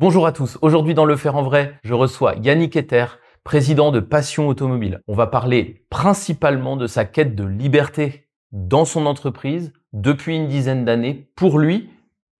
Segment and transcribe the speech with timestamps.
[0.00, 0.58] Bonjour à tous.
[0.60, 3.06] Aujourd'hui dans Le Faire en Vrai, je reçois Yannick Etter,
[3.44, 5.00] président de Passion Automobile.
[5.06, 10.84] On va parler principalement de sa quête de liberté dans son entreprise depuis une dizaine
[10.84, 11.90] d'années pour lui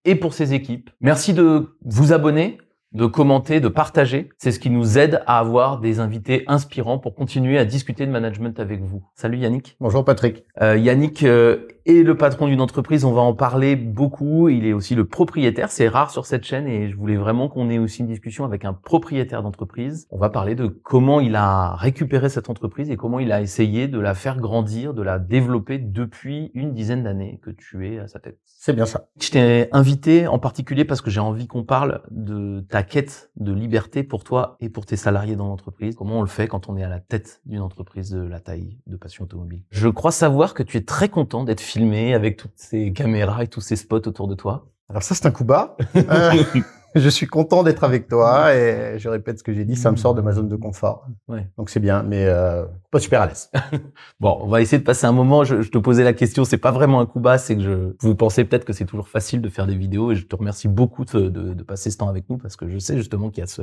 [0.04, 0.90] et pour ses équipes.
[1.00, 2.58] Merci de vous abonner
[2.94, 4.30] de commenter, de partager.
[4.38, 8.10] C'est ce qui nous aide à avoir des invités inspirants pour continuer à discuter de
[8.10, 9.02] management avec vous.
[9.14, 9.76] Salut Yannick.
[9.80, 10.44] Bonjour Patrick.
[10.62, 14.48] Euh, Yannick euh, est le patron d'une entreprise, on va en parler beaucoup.
[14.48, 17.68] Il est aussi le propriétaire, c'est rare sur cette chaîne et je voulais vraiment qu'on
[17.70, 20.06] ait aussi une discussion avec un propriétaire d'entreprise.
[20.10, 23.88] On va parler de comment il a récupéré cette entreprise et comment il a essayé
[23.88, 28.08] de la faire grandir, de la développer depuis une dizaine d'années que tu es à
[28.08, 28.38] sa tête.
[28.44, 29.08] C'est bien ça.
[29.20, 33.52] Je t'ai invité en particulier parce que j'ai envie qu'on parle de ta quête de
[33.52, 35.96] liberté pour toi et pour tes salariés dans l'entreprise.
[35.96, 38.78] Comment on le fait quand on est à la tête d'une entreprise de la taille
[38.86, 39.62] de Passion Automobile?
[39.70, 43.48] Je crois savoir que tu es très content d'être filmé avec toutes ces caméras et
[43.48, 44.68] tous ces spots autour de toi.
[44.88, 45.76] Alors ça, c'est un coup bas.
[45.96, 49.90] Euh, je suis content d'être avec toi et je répète ce que j'ai dit, ça
[49.90, 51.08] me sort de ma zone de confort.
[51.26, 51.48] Ouais.
[51.58, 53.50] Donc c'est bien, mais euh, pas super à l'aise.
[54.20, 55.42] bon, on va essayer de passer un moment.
[55.42, 57.96] Je, je te posais la question, c'est pas vraiment un coup bas, c'est que je,
[57.98, 60.68] vous pensez peut-être que c'est toujours facile de faire des vidéos et je te remercie
[60.68, 63.40] beaucoup de, de, de passer ce temps avec nous parce que je sais justement qu'il
[63.40, 63.62] y a ce,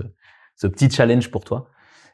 [0.57, 1.69] ce petit challenge pour toi.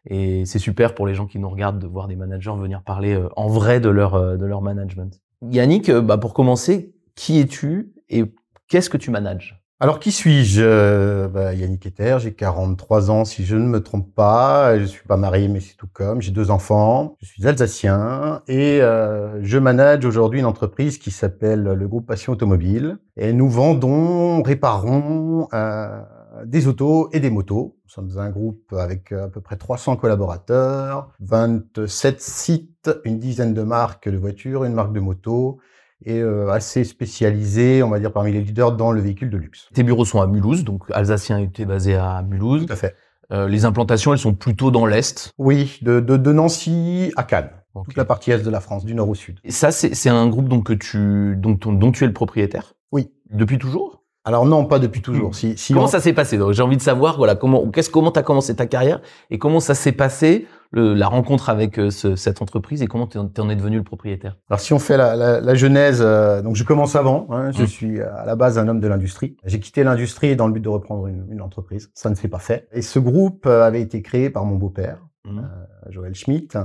[0.06, 3.16] Et c'est super pour les gens qui nous regardent de voir des managers venir parler
[3.16, 5.20] euh, en vrai de leur, euh, de leur management.
[5.41, 8.25] Yannick, bah pour commencer, qui es-tu et
[8.67, 9.61] qu'est-ce que tu manages?
[9.80, 10.63] Alors, qui suis-je?
[10.63, 14.80] Euh, bah, Yannick Etter, j'ai 43 ans si je ne me trompe pas.
[14.80, 16.19] Je suis pas marié, mais c'est tout comme.
[16.19, 17.15] J'ai deux enfants.
[17.21, 22.33] Je suis alsacien et euh, je manage aujourd'hui une entreprise qui s'appelle le groupe Passion
[22.33, 22.97] Automobile.
[23.17, 26.02] Et nous vendons, réparons euh,
[26.45, 27.77] des autos et des motos.
[27.85, 33.63] Nous sommes un groupe avec à peu près 300 collaborateurs, 27 sites, une dizaine de
[33.63, 35.59] marques de voitures, une marque de moto
[36.05, 39.67] et euh, assez spécialisé, on va dire, parmi les leaders dans le véhicule de luxe.
[39.73, 42.65] Tes bureaux sont à Mulhouse, donc Alsacien était basé à Mulhouse.
[42.65, 42.95] Tout à fait.
[43.31, 47.52] Euh, les implantations, elles sont plutôt dans l'Est Oui, de, de, de, Nancy à Cannes.
[47.83, 49.39] Toute la partie Est de la France, du nord au sud.
[49.43, 52.73] Et ça, c'est un groupe donc, que tu, dont tu es le propriétaire?
[52.92, 53.11] Oui.
[53.30, 54.03] Depuis toujours?
[54.27, 55.33] Alors non, pas depuis toujours.
[55.33, 58.23] Si, si comment ça s'est passé J'ai envie de savoir, voilà, comment, qu'est-ce, comment t'as
[58.23, 62.42] commencé ta carrière et comment ça s'est passé le, la rencontre avec euh, ce, cette
[62.42, 64.36] entreprise et comment tu en es devenu le propriétaire?
[64.49, 67.27] Alors si on fait la, la, la genèse, euh, donc je commence avant.
[67.32, 67.67] Hein, je mmh.
[67.67, 69.38] suis à la base un homme de l'industrie.
[69.45, 71.89] J'ai quitté l'industrie dans le but de reprendre une, une, entreprise.
[71.94, 72.67] Ça ne s'est pas fait.
[72.73, 75.42] Et ce groupe euh, avait été créé par mon beau-père, mmh.
[75.89, 76.58] Joël Schmitt.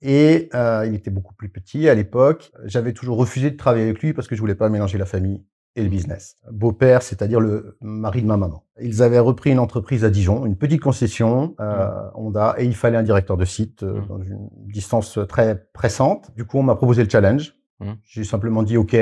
[0.00, 2.52] Et euh, il était beaucoup plus petit à l'époque.
[2.64, 5.42] J'avais toujours refusé de travailler avec lui parce que je voulais pas mélanger la famille
[5.78, 6.36] et le business.
[6.50, 8.64] Beau-père, c'est-à-dire le mari de ma maman.
[8.80, 12.10] Ils avaient repris une entreprise à Dijon, une petite concession, euh, mmh.
[12.14, 14.06] Honda, et il fallait un directeur de site euh, mmh.
[14.08, 16.30] dans une distance très pressante.
[16.36, 17.54] Du coup, on m'a proposé le challenge.
[17.80, 17.92] Mmh.
[18.04, 18.96] J'ai simplement dit OK,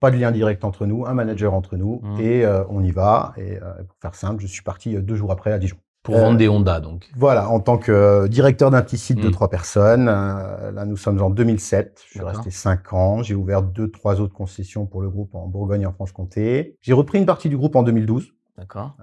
[0.00, 3.32] pas de lien direct entre nous, un manager entre nous, et euh, on y va.
[3.36, 5.76] Et euh, pour faire simple, je suis parti deux jours après à Dijon.
[6.08, 7.06] Pour vendre euh, des Honda, donc.
[7.16, 10.08] Voilà, en tant que euh, directeur d'un petit site de trois personnes.
[10.08, 12.00] Euh, là, nous sommes en 2007.
[12.06, 13.22] Je suis resté cinq ans.
[13.22, 16.78] J'ai ouvert deux, trois autres concessions pour le groupe en Bourgogne et en Franche-Comté.
[16.80, 18.32] J'ai repris une partie du groupe en 2012.
[18.56, 18.96] D'accord.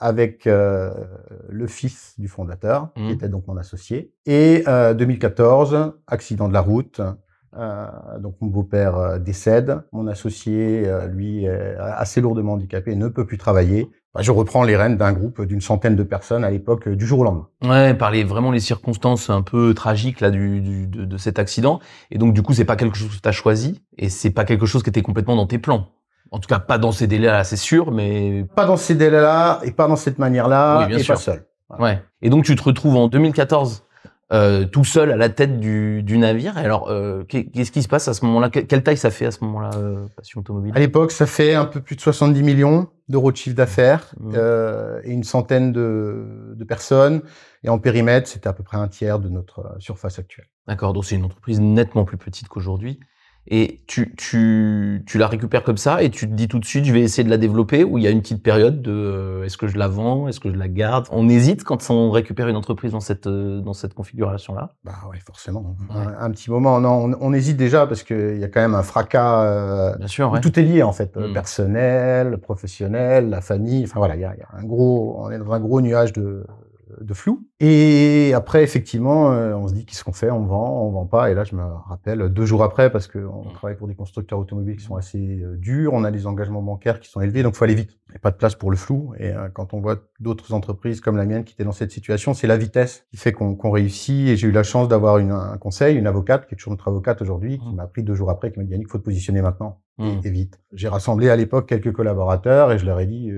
[0.00, 3.10] avec le fils du fondateur, qui mmh.
[3.10, 4.12] était donc mon associé.
[4.26, 7.00] Et 2014, accident de la route.
[8.18, 9.80] donc mon beau-père décède.
[9.92, 14.76] Mon associé, lui, est assez lourdement handicapé, ne peut plus travailler bah, je reprends les
[14.76, 17.48] rênes d'un groupe d'une centaine de personnes à l'époque du jour au lendemain.
[17.64, 21.38] Ouais, par les, vraiment les circonstances un peu tragiques là du, du de, de, cet
[21.38, 21.78] accident.
[22.10, 24.44] Et donc du coup, c'est pas quelque chose que tu as choisi et c'est pas
[24.44, 25.88] quelque chose qui était complètement dans tes plans.
[26.32, 29.72] En tout cas, pas dans ces délais-là, c'est sûr, mais pas dans ces délais-là et
[29.72, 31.14] pas dans cette manière-là oui, et sûr.
[31.14, 31.44] pas seul.
[31.68, 31.84] Voilà.
[31.84, 32.02] Ouais.
[32.22, 33.84] Et donc tu te retrouves en 2014
[34.32, 36.56] euh, tout seul à la tête du, du navire.
[36.58, 38.50] Et alors, euh, qu'est-ce qui se passe à ce moment-là?
[38.50, 40.72] Quelle taille ça fait à ce moment-là, euh, Passion Automobile?
[40.74, 44.32] À l'époque, ça fait un peu plus de 70 millions d'euros de chiffre d'affaires mmh.
[44.36, 47.22] euh, et une centaine de, de, personnes.
[47.64, 50.46] Et en périmètre, c'était à peu près un tiers de notre euh, surface actuelle.
[50.68, 53.00] D'accord, donc c'est une entreprise nettement plus petite qu'aujourd'hui
[53.46, 56.84] et tu, tu, tu la récupères comme ça et tu te dis tout de suite
[56.84, 59.44] je vais essayer de la développer ou il y a une petite période de euh,
[59.44, 61.06] est-ce que je la vends, est-ce que je la garde?
[61.10, 64.74] On hésite quand on récupère une entreprise dans cette euh, dans cette configuration là.
[64.84, 65.76] Bah oui forcément.
[65.90, 65.96] Ouais.
[65.96, 68.74] Un, un, petit moment non on, on hésite déjà parce qu'il y a quand même
[68.74, 69.42] un fracas.
[69.42, 70.30] Euh, Bien sûr.
[70.30, 70.40] Ouais.
[70.40, 71.32] Tout est lié en fait mmh.
[71.32, 73.84] personnel, professionnel, la famille.
[73.84, 76.12] Enfin voilà il y a, y a un gros on est dans un gros nuage
[76.12, 76.44] de
[77.00, 77.46] de flou.
[77.60, 80.30] Et après, effectivement, euh, on se dit qu'est-ce qu'on fait?
[80.30, 81.30] On vend, on vend pas.
[81.30, 83.52] Et là, je me rappelle deux jours après, parce qu'on mmh.
[83.54, 87.00] travaille pour des constructeurs automobiles qui sont assez euh, durs, on a des engagements bancaires
[87.00, 87.98] qui sont élevés, donc faut aller vite.
[88.08, 89.12] Il n'y a pas de place pour le flou.
[89.18, 92.34] Et euh, quand on voit d'autres entreprises comme la mienne qui étaient dans cette situation,
[92.34, 94.28] c'est la vitesse qui fait qu'on qu réussit.
[94.28, 97.22] Et j'ai eu la chance d'avoir un conseil, une avocate, qui est toujours notre avocate
[97.22, 97.76] aujourd'hui, qui mmh.
[97.76, 100.06] m'a appris deux jours après, qui m'a dit Yannick, faut te positionner maintenant mmh.
[100.06, 100.60] et, et, vite.
[100.72, 103.30] J'ai rassemblé à l'époque quelques collaborateurs et je leur ai dit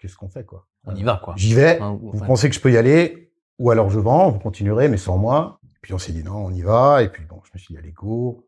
[0.00, 0.66] qu'est-ce qu'on fait quoi?
[0.84, 1.34] On y va quoi.
[1.36, 1.78] J'y vais.
[1.78, 3.32] Vous enfin, pensez que je peux y aller?
[3.58, 5.60] Ou alors je vends, vous continuerez, mais sans moi.
[5.82, 7.02] Puis on s'est dit non, on y va.
[7.02, 8.46] Et puis bon, je me suis dit allez go.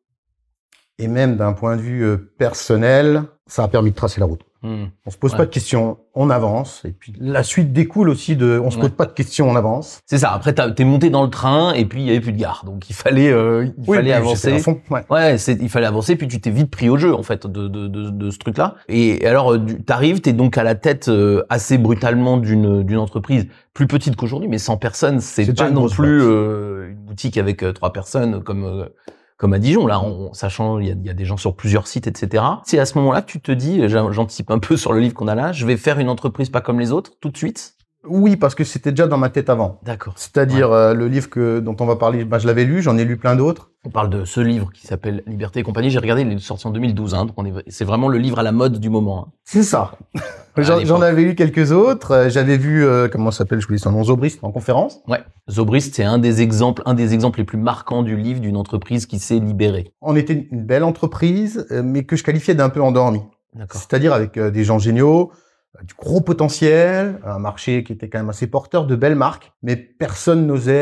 [0.99, 4.43] Et même d'un point de vue euh, personnel, ça a permis de tracer la route.
[4.63, 4.85] Hmm.
[5.07, 5.39] On se pose Ouais.
[5.39, 6.83] pas de questions, on avance.
[6.85, 8.83] Et puis la suite découle aussi de, on se Ouais.
[8.83, 10.01] pose pas de questions, on avance.
[10.07, 10.33] C'est ça.
[10.33, 12.63] Après, t'as- t'es monté dans le train et puis il y avait plus de gare,
[12.67, 14.53] donc il fallait, euh, il Oui, fallait avancer.
[14.53, 15.37] à fond, ouais.
[15.61, 18.11] Il fallait avancer, puis tu t'es vite pris au jeu, en fait, de, de, de,
[18.11, 18.77] de ce truc-là.
[18.89, 22.99] Et, et alors, euh, t'arrives, t'es donc à la tête euh, assez brutalement d'une, d'une
[22.99, 27.63] entreprise plus petite qu'aujourd'hui, mais 100 personnes, c'est, pas non plus euh, une boutique avec
[27.63, 28.85] euh, trois personnes comme euh,
[29.43, 29.89] comme à Dijon.
[29.89, 30.01] Là,
[30.35, 32.45] sachant il y a, y a des gens sur plusieurs sites, etc.
[32.65, 35.15] C'est à ce moment-là que tu te dis, j'an- j'anticipe un peu sur le livre
[35.15, 37.75] qu'on a là, je vais faire une entreprise pas comme les autres, tout de suite.
[38.05, 39.79] Oui, parce que c'était déjà dans ma tête avant.
[39.85, 40.15] D'accord.
[40.17, 43.05] C'est-à-dire euh, le livre que, dont on va parler, ben, je l'avais lu, j'en ai
[43.05, 43.71] lu plein d'autres.
[43.85, 45.91] On parle de ce livre qui s'appelle Liberté et compagnie.
[45.91, 47.15] J'ai regardé, il est sorti en 2012.
[47.15, 49.27] Hein, donc on est, c'est vraiment le livre à la mode du moment.
[49.27, 49.33] hein.
[49.45, 49.93] C'est ça.
[50.57, 52.11] J'en avais lu quelques autres.
[52.13, 55.01] Euh, J'avais vu, euh, comment ça s'appelle, je voulais son nom, Zobrist, en conférence.
[55.09, 55.21] Ouais.
[55.51, 59.07] Zobrist, c'est un des exemples, un des exemples les plus marquants du livre d'une entreprise
[59.07, 59.95] qui s'est libérée.
[60.03, 63.21] On était une belle entreprise, euh, mais que je qualifiais d'un peu endormi.
[63.55, 63.81] D'accord.
[63.81, 65.33] C'est-à-dire avec euh, des gens géniaux,
[65.83, 69.77] du gros potentiel, un marché qui était quand même assez porteur, de belles marques, mais
[69.77, 70.73] personne n'osait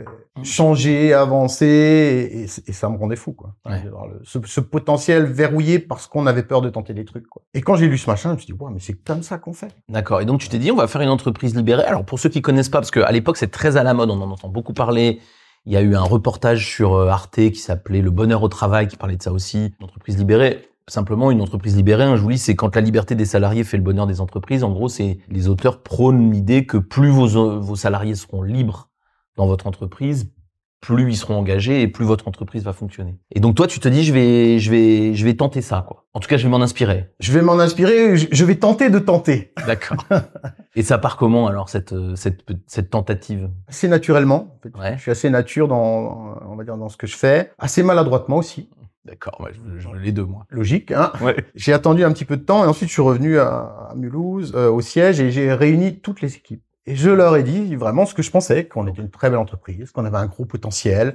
[0.00, 0.04] euh,
[0.42, 3.54] changer, avancer, et, et- et ça me rendait fou, quoi.
[3.64, 3.82] Ouais.
[4.24, 7.42] Ce, ce potentiel verrouillé parce qu'on avait peur de tenter des trucs, quoi.
[7.54, 9.38] Et quand j'ai lu ce machin, je me suis dit, ouais, mais c'est comme ça
[9.38, 9.68] qu'on fait.
[9.88, 10.20] D'accord.
[10.20, 11.84] Et donc tu t'es dit, on va faire une entreprise libérée.
[11.84, 14.20] Alors pour ceux qui connaissent pas, parce qu'à l'époque c'est très à la mode, on
[14.20, 15.20] en entend beaucoup parler.
[15.66, 18.88] Il y a eu un reportage sur euh, Arte qui s'appelait Le bonheur au travail,
[18.88, 19.74] qui parlait de ça aussi.
[19.78, 20.66] Une entreprise libérée.
[20.90, 23.76] Simplement, une entreprise libérée, hein, je vous dis, c'est quand la liberté des salariés fait
[23.76, 24.64] le bonheur des entreprises.
[24.64, 28.90] En gros, c'est les auteurs prônent l'idée que plus vos, vos salariés seront libres
[29.36, 30.32] dans votre entreprise,
[30.80, 33.20] plus ils seront engagés et plus votre entreprise va fonctionner.
[33.30, 36.06] Et donc toi, tu te dis, je vais, je vais, je vais tenter ça, quoi.
[36.12, 37.12] En tout cas, je vais m'en inspirer.
[37.20, 39.52] Je vais m'en inspirer, je, vais tenter de tenter.
[39.68, 40.04] D'accord.
[40.74, 43.48] Et ça part comment alors cette cette cette tentative?
[43.68, 44.56] Assez naturellement.
[44.56, 44.76] En fait.
[44.76, 44.96] Ouais.
[44.96, 47.52] Je suis assez nature dans, on va dire, dans ce que je fais.
[47.60, 48.68] Assez maladroitement aussi.
[49.06, 49.48] D'accord,
[49.78, 50.46] j'en ai les deux moi.
[50.50, 51.10] Logique, hein.
[51.22, 51.34] Ouais.
[51.54, 54.52] J'ai attendu un petit peu de temps et ensuite je suis revenu à, à Mulhouse,
[54.54, 56.62] euh, au siège, et j'ai réuni toutes les équipes.
[56.86, 59.38] Et je leur ai dit vraiment ce que je pensais, qu'on était une très belle
[59.38, 61.14] entreprise, qu'on avait un gros potentiel,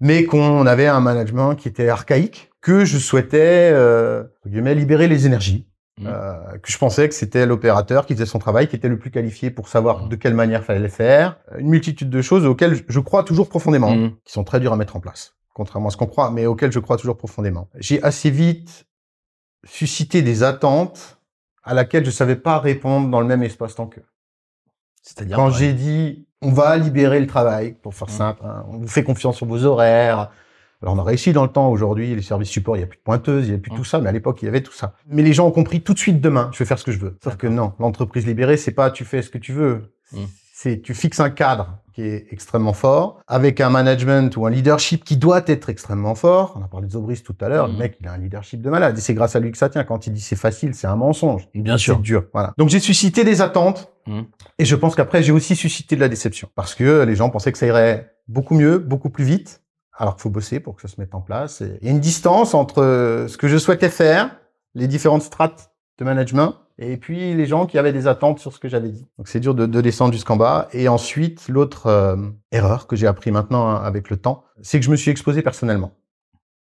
[0.00, 5.66] mais qu'on avait un management qui était archaïque, que je souhaitais, euh, libérer les énergies.
[5.98, 6.06] Mhm.
[6.08, 9.10] Euh, que je pensais que c'était l'opérateur qui faisait son travail, qui était le plus
[9.10, 10.08] qualifié pour savoir Mhm.
[10.08, 11.38] de quelle manière fallait le faire.
[11.58, 14.12] Une multitude de choses auxquelles je- crois toujours profondément Mhm.
[14.24, 16.72] qui sont très durs à mettre en place, contrairement à ce qu'on croit, mais auxquels
[16.72, 17.68] je crois toujours profondément.
[17.76, 18.86] J'ai assez vite
[19.64, 21.18] suscité des attentes
[21.64, 24.04] à laquelle je savais pas répondre dans le même espace-temps qu'eux.
[25.02, 25.56] C'est-à-dire Quand ouais.
[25.58, 28.14] j'ai dit, on va libérer le travail, pour faire Mhm.
[28.14, 30.30] simple, hein, on vous fait confiance sur vos horaires.
[30.80, 32.98] Alors on a réussi dans le temps, aujourd'hui, les services support, il n'y a plus
[32.98, 33.76] de pointeuses, il n'y a plus Mhm.
[33.76, 34.94] tout ça, mais à l'époque, il y avait tout ça.
[35.06, 36.98] Mais les gens ont compris tout de suite demain, je vais faire ce que je
[36.98, 37.16] veux.
[37.22, 39.94] Sauf que non, l'entreprise libérée, c'est pas tu fais ce que tu veux.
[40.12, 40.26] Mhm.
[40.54, 45.04] C'est tu fixes un cadre qui est extrêmement fort, avec un management ou un leadership
[45.04, 46.54] qui doit être extrêmement fort.
[46.58, 48.70] On a parlé de Zobris tout à l'heure, le mec, il a un leadership de
[48.70, 49.84] malade, et c'est grâce à lui que ça tient.
[49.84, 51.48] Quand il dit c'est facile, c'est un mensonge.
[51.54, 51.96] Bien sûr.
[51.96, 52.24] C'est dur.
[52.32, 52.52] Voilà.
[52.58, 54.24] Donc j'ai suscité des attentes Mhm.
[54.58, 57.52] et je pense qu'après j'ai aussi suscité de la déception parce que les gens pensaient
[57.52, 59.62] que ça irait beaucoup mieux, beaucoup plus vite,
[59.96, 61.60] alors qu'il faut bosser pour que ça se mette en place.
[61.60, 64.34] Et il y a une distance entre ce que je souhaitais faire,
[64.74, 68.58] les différentes strates de management, et puis les gens qui avaient des attentes sur ce
[68.58, 69.06] que j'avais dit.
[69.18, 70.68] Donc c'est dur de, de descendre jusqu'en bas.
[70.72, 72.16] Et ensuite, l'autre euh,
[72.50, 75.42] erreur que j'ai appris maintenant hein, avec le temps, c'est que je me suis exposé
[75.42, 75.92] personnellement.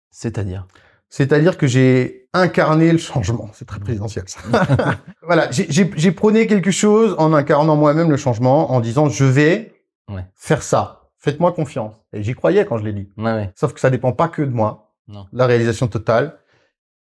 [0.10, 0.67] C'est-à-dire?
[1.10, 3.50] C'est-à-dire que j'ai incarné le changement.
[3.53, 4.39] C'est très présidentiel, ça.
[5.22, 9.74] voilà, j'ai- prôné quelque chose en incarnant moi-même le changement, en disant je vais
[10.10, 10.25] Ouais.
[10.36, 11.10] faire ça.
[11.20, 11.93] Faites-moi confiance.
[12.13, 13.10] Et j'y croyais quand je l'ai dit.
[13.17, 13.51] Ouais, ouais.
[13.55, 15.25] Sauf que ça dépend pas que de moi, Non.
[15.31, 16.38] la réalisation totale.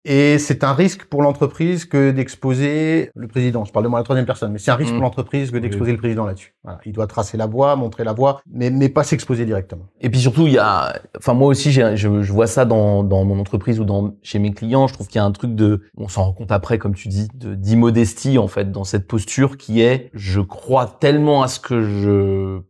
[0.04, 3.66] Et c'est un risque pour l'entreprise que d'exposer le président.
[3.66, 4.96] Je parle de moi à la troisième personne, mais c'est un risque Mm.
[4.96, 6.56] pour l'entreprise que d'exposer le président là-dessus.
[6.64, 6.80] Voilà.
[6.86, 9.86] Il doit tracer la voie, montrer la voie, mais, mais pas s'exposer directement.
[10.00, 13.24] Et puis surtout, il y a, enfin moi aussi, je, je vois ça dans, dans
[13.26, 14.88] mon entreprise ou dans chez mes clients.
[14.88, 17.08] Je trouve qu'il y a un truc de, on s'en rend compte après, comme tu
[17.08, 21.60] dis, de d'immodestie en fait dans cette posture qui est, je crois tellement à ce
[21.60, 22.62] que je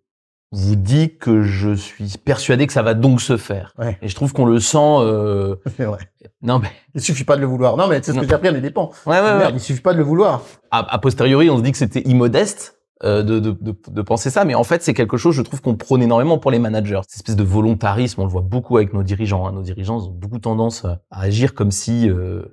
[0.51, 3.74] vous dis que je suis persuadé que ça va donc se faire.
[3.77, 3.98] Ouais.
[4.01, 4.77] Et je trouve qu'on le sent.
[5.00, 5.55] Euh...
[5.77, 6.00] C'est vrai.
[6.41, 7.77] Non mais Il suffit pas de le vouloir.
[7.77, 8.22] Non, mais c'est ce Non.
[8.24, 8.91] que j'ai appris à mes dépens.
[9.05, 9.22] ouais ouais.
[9.22, 9.38] ouais.
[9.38, 10.41] Merde, il suffit pas de le vouloir.
[10.72, 14.29] a, a posteriori, on se dit que c'était immodeste euh, de, de, de, de penser
[14.29, 17.00] ça, mais en fait, c'est quelque chose, je trouve, qu'on prône énormément pour les managers.
[17.08, 19.48] Cette espèce de volontarisme, on le voit beaucoup avec nos dirigeants.
[19.48, 19.51] hein.
[19.53, 22.43] Nos dirigeants ont beaucoup tendance à agir comme si euh,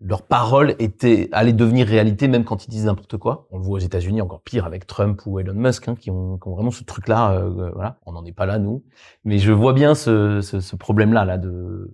[0.00, 3.46] leur parole était allait devenir réalité, même quand ils disent n'importe quoi.
[3.50, 6.38] On le voit aux États-Unis, encore pire avec Trump ou Elon Musk, hein, qui, ont,
[6.38, 7.32] qui ont vraiment ce truc-là.
[7.32, 8.84] euh, euh, voilà, on n'en est pas là nous,
[9.24, 11.92] mais je vois bien ce, ce, ce problème-là, là, de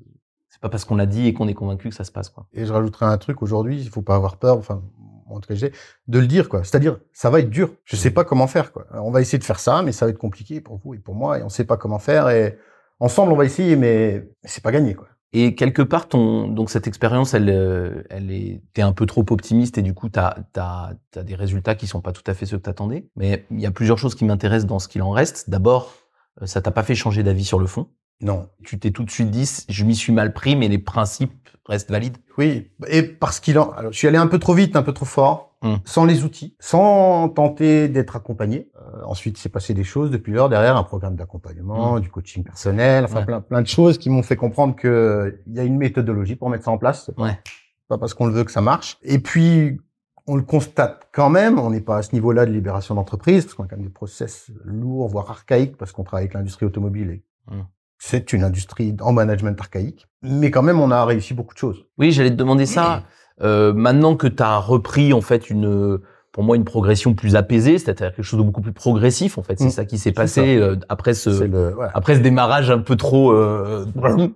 [0.49, 2.46] c'est pas parce qu'on l'a dit et qu'on est convaincu que ça se passe, quoi.
[2.52, 4.56] Et je rajouterai un truc aujourd'hui, il faut pas avoir peur.
[4.56, 4.82] Enfin,
[5.26, 5.68] en tout cas,
[6.06, 6.62] de le dire, quoi.
[6.62, 7.70] C'est-à-dire, ça va être dur.
[7.84, 8.87] Je sais pas comment faire, quoi.
[8.92, 11.14] On va essayer de faire ça, mais ça va être compliqué pour vous et pour
[11.14, 12.56] moi, et on sait pas comment faire, et
[13.00, 15.08] ensemble, on va essayer, mais c'est pas gagné, quoi.
[15.36, 19.24] Et quelque part, ton, donc cette expérience, elle, euh, elle est, t'es un peu trop
[19.30, 22.46] optimiste et du coup, t'as, t'as, t'as des résultats qui sont pas tout à fait
[22.46, 23.08] ceux que t'attendais.
[23.16, 25.50] Mais il y a plusieurs choses qui m'intéressent dans ce qu'il en reste.
[25.50, 25.92] D'abord,
[26.40, 27.88] euh, ça t'a pas fait changer d'avis sur le fond.
[28.21, 28.49] Non.
[28.64, 31.33] Tu t'es tout de suite dit, je m'y suis mal pris, mais les principes
[31.66, 32.18] restent valides.
[32.37, 34.92] Oui, et parce qu'il en, alors, je suis allé un peu trop vite, un peu
[34.92, 35.78] trop fort, hum.
[35.85, 38.71] sans les outils, sans tenter d'être accompagné.
[38.76, 42.00] Euh, ensuite, c'est passé des choses depuis lors derrière un programme d'accompagnement, hum.
[42.00, 45.61] du coaching personnel, enfin plein, plein de choses qui m'ont fait comprendre que il y
[45.61, 47.11] a une méthodologie pour mettre ça en place.
[47.16, 47.38] Ouais.
[47.88, 48.99] Pas parce qu'on le veut que ça marche.
[49.02, 49.78] Et puis,
[50.26, 53.54] on le constate quand même, on n'est pas à ce niveau-là de libération d'entreprise, parce
[53.54, 57.11] qu'on a quand même des process lourds, voire archaïques, parce qu'on travaille avec l'industrie automobile
[57.11, 57.64] et hum
[58.06, 61.87] c'est une industrie en management archaïque, mais quand même on a réussi beaucoup de choses.
[61.96, 63.04] Oui, j'allais te demander ça.
[63.40, 65.99] Euh, maintenant que tu as repris en fait une
[66.34, 69.56] pour moi une progression plus apaisée, c'est-à-dire quelque chose de beaucoup plus progressif en fait.
[69.56, 69.70] C'est mm.
[69.70, 71.30] ça qui s'est passé euh, après ce
[71.94, 73.30] après ce démarrage un peu trop.
[73.30, 73.86] Euh,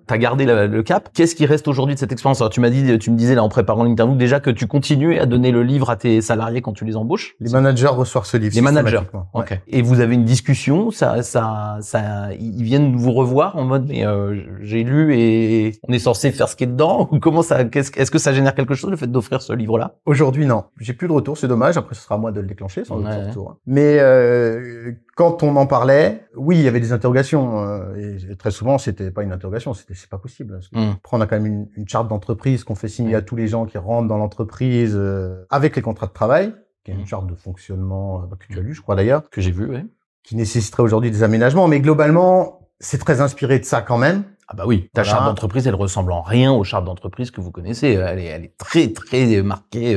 [0.07, 1.09] T'as gardé le cap.
[1.13, 2.41] Qu'est-ce qui reste aujourd'hui de cette expérience?
[2.41, 5.19] Alors tu m'as dit, tu me disais là en préparant l'interview déjà que tu continuais
[5.19, 7.35] à donner le livre à tes salariés quand tu les embauches.
[7.41, 8.55] Les managers reçoivent ce livre.
[8.55, 9.01] Les managers.
[9.35, 9.59] Ok.
[9.67, 14.07] Et vous avez une discussion, ça, ça, ça, ils viennent vous revoir en mode mais
[14.07, 17.09] euh, j'ai lu et on est censé faire ce qui est dedans?
[17.11, 19.97] Ou comment ça Est-ce que ça génère quelque chose le fait d'offrir ce livre-là?
[20.07, 20.65] Aujourd'hui non.
[20.79, 23.29] J'ai plus de retour, c'est dommage ce sera à moi de le déclencher, sans ouais.
[23.29, 23.51] retour.
[23.51, 23.59] Hein.
[23.67, 27.65] Mais euh, quand on en parlait, oui, il y avait des interrogations.
[27.65, 30.61] Euh, et très souvent, c'était pas une interrogation, c'était c'est pas possible.
[30.73, 30.97] Que mm.
[31.13, 33.67] on a quand même une, une charte d'entreprise qu'on fait signer à tous les gens
[33.67, 36.55] qui rentrent dans l'entreprise euh, avec les contrats de travail,
[36.85, 37.07] qui est une mm.
[37.07, 39.85] charte de fonctionnement bah, que tu as lu, je crois d'ailleurs, que j'ai vu, ouais.
[40.23, 41.69] qui nécessiterait aujourd'hui des aménagements.
[41.69, 44.25] Mais globalement, c'est très inspiré de ça quand même.
[44.51, 47.51] Ah bah oui, ta charte d'entreprise, elle ressemble en rien aux chartes d'entreprise que vous
[47.51, 47.89] connaissez.
[47.89, 49.95] Elle est, elle est très très marquée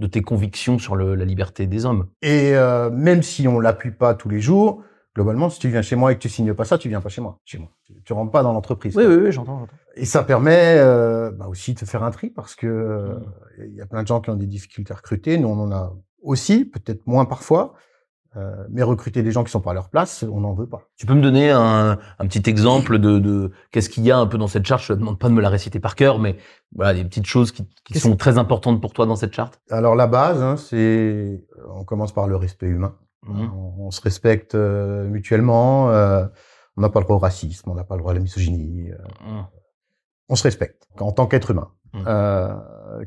[0.00, 2.06] de tes convictions sur le, la liberté des hommes.
[2.22, 4.82] Et euh, même si on l'appuie pas tous les jours,
[5.14, 7.10] globalement, si tu viens chez moi et que tu signes pas ça, tu viens pas
[7.10, 7.38] chez moi.
[7.44, 8.96] Chez moi, tu, tu rentres pas dans l'entreprise.
[8.96, 9.68] Oui, oui, oui, j'entends.
[9.94, 13.64] Et ça permet euh, bah aussi de faire un tri parce que euh, mmh.
[13.68, 15.36] il y a plein de gens qui ont des difficultés à recruter.
[15.36, 15.92] Nous, on en a
[16.22, 17.74] aussi, peut-être moins parfois.
[18.36, 20.82] Euh, mais recruter des gens qui sont pas à leur place, on n'en veut pas.
[20.96, 24.26] Tu peux me donner un, un petit exemple de, de qu'est-ce qu'il y a un
[24.26, 24.82] peu dans cette charte?
[24.82, 26.36] Je te demande pas de me la réciter par cœur, mais
[26.72, 29.60] voilà des petites choses qui, qui sont très importantes pour toi dans cette charte?
[29.68, 31.44] Alors la base, hein, c'est
[31.74, 32.94] on commence par le respect humain.
[33.24, 33.48] Mmh.
[33.52, 35.90] On, on, se respecte euh, mutuellement.
[35.90, 36.24] Euh,
[36.76, 38.90] on n'a pas le droit au racisme, on n'a pas le droit à la misogynie.
[39.26, 39.40] Mmh.
[40.28, 41.72] On se respecte en tant qu'être humain.
[41.92, 41.98] Mmh.
[42.06, 42.48] Euh,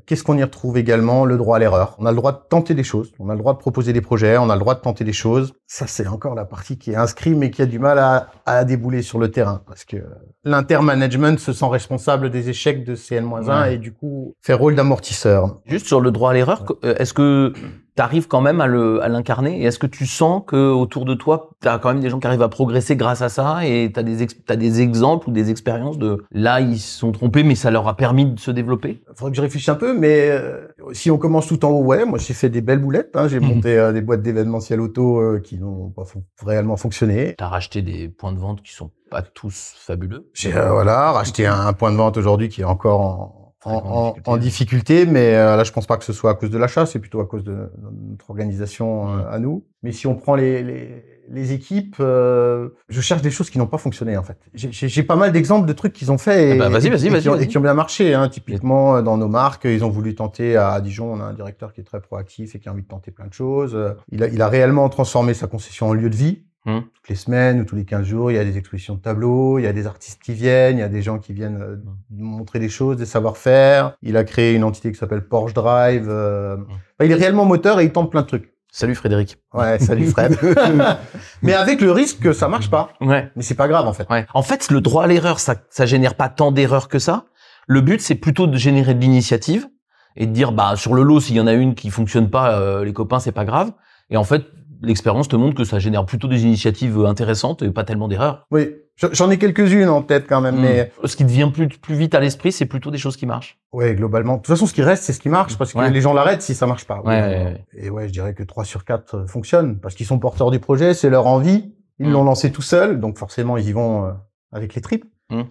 [0.05, 1.25] Qu'est-ce qu'on y retrouve également?
[1.25, 1.95] Le droit à l'erreur.
[1.99, 4.01] On a le droit de tenter des choses, on a le droit de proposer des
[4.01, 5.53] projets, on a le droit de tenter des choses.
[5.67, 8.63] Ça, c'est encore la partie qui est inscrite, mais qui a du mal à, à
[8.63, 9.97] débouler sur le terrain, parce que
[10.43, 15.59] l'intermanagement se sent responsable des échecs de CN-1 et du coup fait rôle d'amortisseur.
[15.65, 17.53] Juste sur le droit à l'erreur, euh, est-ce que
[17.95, 19.61] tu arrives quand même à l'incarner?
[19.61, 22.19] Et est-ce que tu sens que autour de toi tu as quand même des gens
[22.19, 23.65] qui arrivent à progresser grâce à ça?
[23.65, 27.11] Et tu as des as des exemples ou des expériences de là ils se sont
[27.11, 29.03] trompés mais ça leur a permis de se développer?
[29.15, 32.05] Faudrait que je réfléchisse un peu mais euh, si on commence tout en haut ouais
[32.05, 33.47] moi j'ai fait des belles boulettes hein, j'ai mhm.
[33.47, 36.03] monté euh, des boîtes d'événementiel auto euh, qui n'ont pas
[36.45, 37.35] réellement fonctionné.
[37.37, 40.29] Tu as racheté des points de vente qui sont pas tous fabuleux.
[40.33, 44.37] J'ai voilà racheté un, un point de vente aujourd'hui qui est encore en en, en,
[44.37, 45.05] difficulté.
[45.05, 47.21] mais euh, là, je pense pas que ce soit à cause de l'achat, c'est plutôt
[47.21, 47.71] à cause de,
[48.09, 49.65] notre organisation euh, à nous.
[49.83, 53.67] Mais si on prend les, les, les équipes, euh, je cherche des choses qui n'ont
[53.67, 54.37] pas fonctionné en fait.
[54.53, 57.61] J'ai pas mal d'exemples de trucs qu'ils ont fait et, eh ben, et, qui ont
[57.61, 58.13] bien marché.
[58.13, 58.29] Hein.
[58.29, 61.81] Typiquement, dans nos marques, ils ont voulu tenter à Dijon, on a un directeur qui
[61.81, 63.77] est très proactif et qui a envie de tenter plein de choses.
[64.11, 66.43] Il a, il a réellement transformé sa concession en lieu de vie.
[66.65, 66.79] Mmh.
[66.93, 69.59] Toutes les semaines ou tous les 15 jours, il y a des expositions de tableaux,
[69.59, 71.75] il y a des artistes qui viennent, il y a des gens qui viennent euh,
[71.75, 72.23] mmh.
[72.23, 73.97] montrer des choses, des savoir-faire.
[74.01, 76.07] Il a créé une entité qui s'appelle Porsche Drive.
[76.09, 76.57] Euh...
[76.57, 76.65] Mmh.
[77.03, 78.53] il est réellement moteur et il tente plein de trucs.
[78.71, 79.37] Salut Frédéric.
[79.53, 80.35] Ouais, salut Fred.
[81.43, 82.89] mais avec le risque que ça marche pas.
[83.01, 83.29] Ouais.
[83.35, 84.09] Mais c'est pas grave en fait.
[84.09, 84.25] Ouais.
[84.33, 87.25] En fait, le droit à l'erreur, ça, ça génère pas tant d'erreurs que ça.
[87.67, 89.67] Le but, c'est plutôt de générer de l'initiative
[90.15, 92.59] et de dire, bah, sur le lot, s'il y en a une qui fonctionne pas,
[92.59, 93.71] euh, les copains, c'est pas grave.
[94.09, 94.45] Et en fait,
[94.83, 98.45] l'expérience te montre que ça génère plutôt des initiatives intéressantes et pas tellement d'erreurs.
[98.51, 100.61] Oui, j'en ai quelques-unes en tête quand même, hmm.
[100.61, 103.59] mais ce qui devient plus plus vite à l'esprit, c'est plutôt des choses qui marchent.
[103.71, 104.33] Oui, globalement.
[104.33, 106.41] De toute façon, ce qui reste, c'est ce qui marche parce que les gens l'arrêtent
[106.41, 107.01] si ça marche pas.
[107.01, 110.51] Ouais, et ouais, je dirais que 3 sur 4 euh, fonctionnent parce qu'ils sont porteurs
[110.51, 112.11] du projet, c'est leur envie, ils hmm.
[112.11, 114.11] l'ont lancé tout seuls, donc forcément ils y vont euh,
[114.51, 115.05] avec les tripes.
[115.29, 115.43] Hmm.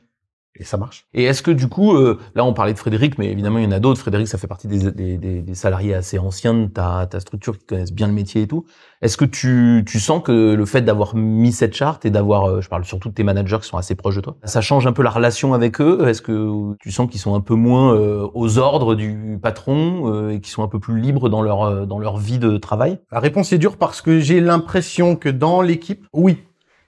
[0.56, 1.06] Et ça marche.
[1.14, 3.66] Et est-ce que du coup, euh, là on parlait de Frédéric, mais évidemment il y
[3.66, 4.00] en a d'autres.
[4.00, 7.59] Frédéric, ça fait partie des, des, des, des salariés assez anciens de ta, ta, structure
[7.59, 8.66] qui connaissent bien le métier et tout.
[9.00, 12.61] Est-ce que tu, tu sens que le fait d'avoir mis cette charte et d'avoir, euh,
[12.61, 14.92] je parle surtout de tes managers qui sont assez proches de toi, ça change un
[14.92, 16.06] peu la relation avec eux?
[16.06, 20.40] Est-ce que tu sens qu'ils sont un peu moins euh, aux ordres du patron et
[20.40, 22.99] qu'ils sont un peu plus libres dans leur dans leur vie de travail?
[23.11, 26.38] La réponse est dure parce que j'ai l'impression que dans l'équipe, oui.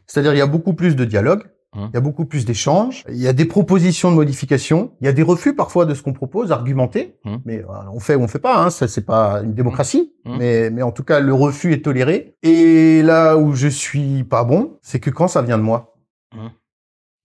[0.06, 1.44] C'est-à-dire il y a beaucoup plus de dialogue
[1.74, 1.90] Hein?
[1.92, 3.04] Il y a beaucoup plus d'échanges.
[3.08, 4.92] Il y a des propositions de modification.
[5.00, 7.16] Il y a des refus parfois de ce qu'on propose, argumentés.
[7.24, 7.40] Hein?
[7.44, 8.62] Mais euh, on fait ou on fait pas.
[8.62, 8.70] Hein.
[8.70, 10.12] Ça c'est pas une démocratie.
[10.24, 10.36] Hein?
[10.38, 12.36] Mais mais en tout cas le refus est toléré.
[12.42, 15.94] Et là où je suis pas bon, c'est que quand ça vient de moi,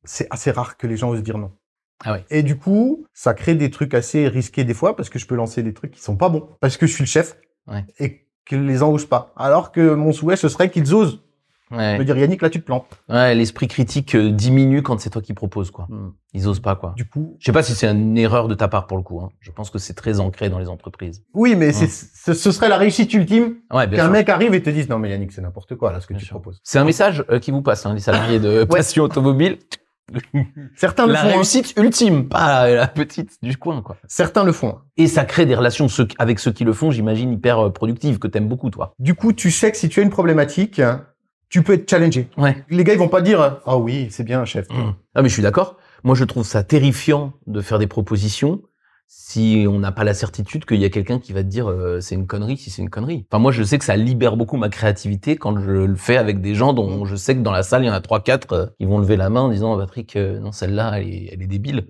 [0.04, 1.52] c'est assez rare que les gens osent dire non.
[2.06, 2.20] Ah.
[2.30, 5.36] Et du coup, ça crée des trucs assez risqués des fois parce que je peux
[5.36, 7.38] lancer des trucs qui sont pas bons parce que je suis le chef
[7.68, 7.86] ouais.
[8.00, 9.34] et que les gens osent pas.
[9.36, 11.22] Alors que mon souhait ce serait qu'ils osent
[11.72, 12.00] Ouais.
[12.00, 12.86] Me dire Yannick, là tu te plantes.
[13.10, 15.86] Ouais, l'esprit critique euh, diminue quand c'est toi qui proposes quoi.
[15.90, 16.14] Mm.
[16.34, 16.94] Ils osent pas quoi.
[16.96, 19.22] Du coup, je sais pas si c'est une erreur de ta part pour le coup.
[19.22, 19.30] Hein.
[19.40, 21.24] Je pense que c'est très ancré dans les entreprises.
[21.34, 24.90] Oui, mais c'est, ce, serait la réussite ultime ouais, qu'un mec arrive et te dise
[24.90, 26.60] non mais Yannick c'est n'importe quoi là ce que tu proposes.
[26.64, 29.60] C'est un message euh, qui vous passe, hein, les salariés de Passion Automobile.
[30.76, 31.28] Certains le la font.
[31.28, 31.36] La hein.
[31.36, 33.98] réussite ultime, pas la petite du coin, quoi.
[34.08, 34.80] Certains le font.
[34.98, 38.28] Et ça crée des relations avec ceux qui le font, j'imagine, hyper euh, productives, que
[38.28, 38.94] t'aimes beaucoup, toi.
[39.00, 40.82] Du coup, tu sais que si tu as une problématique,
[41.50, 42.30] tu peux être challengé.
[42.38, 42.64] Ouais.
[42.70, 44.70] Les gars, ils vont pas dire ah oh oui, c'est bien, chef.
[44.70, 44.94] Mmh.
[45.16, 45.78] Ah mais je suis d'accord.
[46.04, 48.62] Moi, je trouve ça terrifiant de faire des propositions
[49.12, 52.00] si on n'a pas la certitude qu'il y a quelqu'un qui va te dire euh,
[52.00, 53.26] c'est une connerie si c'est une connerie.
[53.30, 56.42] Enfin moi je sais que ça libère beaucoup ma créativité quand je le fais avec
[56.42, 58.54] des gens dont je sais que dans la salle il y en a trois quatre
[58.54, 61.42] euh, qui vont lever la main en disant Patrick euh, non celle-là elle est, elle
[61.42, 61.88] est débile.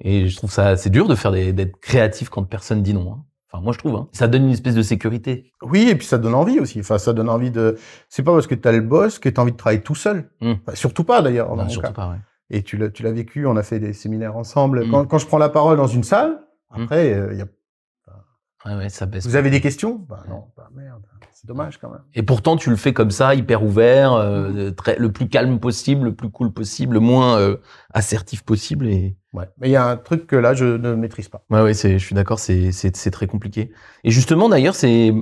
[0.00, 3.12] Et je trouve ça c'est dur de faire d'être créatif quand personne dit non.
[3.12, 3.24] Hein.
[3.56, 3.96] Enfin, moi, je trouve.
[3.96, 4.08] Hein.
[4.12, 5.52] Ça donne une espèce de sécurité.
[5.62, 6.80] Oui, et puis ça donne envie aussi.
[6.80, 7.78] Enfin, ça donne envie de.
[8.08, 9.94] C'est pas parce que tu as le boss que tu as envie de travailler tout
[9.94, 10.30] seul.
[10.40, 10.54] Mmh.
[10.74, 11.48] surtout pas d'ailleurs.
[11.70, 12.10] surtout pas.
[12.10, 12.16] Ouais.
[12.50, 13.46] Et tu l'as, tu l'as vécu.
[13.46, 14.86] On a fait des séminaires ensemble.
[14.86, 14.90] Mmh.
[14.90, 16.40] Quand, quand, je prends la parole dans une salle,
[16.76, 16.82] mmh.
[16.82, 17.46] après, il euh, y a.
[18.64, 19.26] Ouais, ouais, ça baisse.
[19.26, 20.04] Vous avez des questions?
[20.08, 20.44] Bah non.
[20.56, 21.02] Bah merde.
[21.32, 22.00] C'est dommage quand même.
[22.14, 26.06] Et pourtant, tu le fais comme ça, hyper ouvert, euh, très, le plus calme possible,
[26.06, 27.58] le plus cool possible, le moins euh,
[27.92, 28.88] assertif possible.
[28.88, 29.48] Et ouais.
[29.58, 31.44] Mais il y a un truc que là, je ne maîtrise pas.
[31.50, 33.72] Ouais, ouais, je suis d'accord, c'est, très compliqué.
[34.04, 35.12] Et justement, d'ailleurs, c'est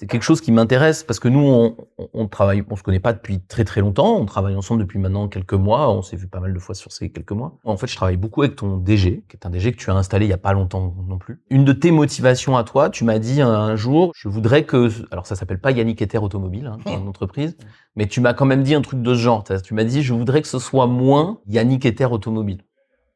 [0.00, 1.76] c'est quelque chose qui m'intéresse parce que nous, on,
[2.14, 4.16] on, travaille, on se connaît pas depuis très très longtemps.
[4.16, 5.90] On travaille ensemble depuis maintenant quelques mois.
[5.90, 7.58] On s'est vu pas mal de fois sur ces quelques mois.
[7.64, 9.94] En fait, je travaille beaucoup avec ton DG, qui est un DG que tu as
[9.94, 11.42] installé il y a pas longtemps non plus.
[11.50, 15.26] Une de tes motivations à toi, tu m'as dit un, jour, je voudrais que, alors
[15.26, 17.58] ça s'appelle pas Yannick Ether Automobile, hein, une entreprise,
[17.94, 19.44] mais tu m'as quand même dit un truc de ce genre.
[19.62, 22.62] Tu m'as dit, je voudrais que ce soit moins Yannick Ether Automobile.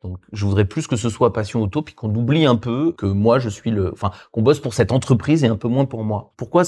[0.05, 3.07] Donc, je voudrais plus que ce soit passion auto, puis qu'on oublie un peu que
[3.07, 6.05] moi, je suis le, enfin, qu'on bosse pour cette entreprise et un peu moins pour
[6.05, 6.33] moi.
[6.37, 6.63] Pourquoi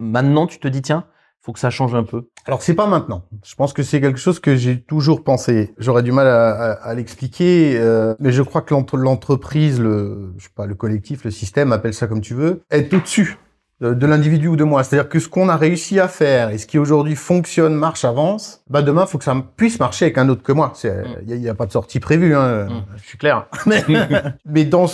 [0.00, 1.04] maintenant tu te dis tiens,
[1.40, 2.28] faut que ça change un peu?
[2.46, 3.22] Alors c'est pas maintenant.
[3.44, 5.72] Je pense que c'est quelque chose que j'ai toujours pensé.
[5.78, 10.66] J'aurais du mal à, l'expliquer, euh, mais je crois que l'entreprise, le, je sais pas,
[10.66, 13.38] le collectif, le système, appelle ça comme tu veux, est au-dessus
[13.80, 14.84] de, l'individu ou de moi.
[14.84, 18.62] C'est-à-dire que ce qu'on a réussi à faire et ce qui aujourd'hui fonctionne, marche, avance,
[18.68, 20.72] bah demain, il faut que ça puisse marcher avec un autre que moi.
[21.26, 22.66] Il n'y a, a, pas de sortie prévue, hein.
[22.66, 22.84] Mm.
[22.96, 23.46] je suis clair.
[23.66, 23.84] mais,
[24.44, 24.86] mais dans